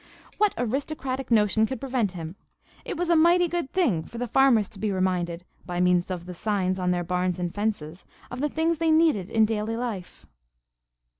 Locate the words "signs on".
6.33-6.89